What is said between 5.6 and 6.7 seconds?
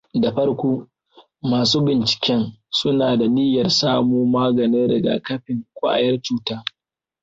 kwayar cuta.